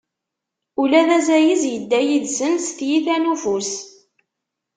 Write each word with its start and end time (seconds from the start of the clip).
Ula 0.81 1.01
d 1.07 1.09
azayez 1.17 1.63
yedda 1.71 1.99
yid-sen 2.07 2.53
s 2.65 2.67
tyita 2.77 3.15
n 3.17 3.29
ufus. 3.33 3.71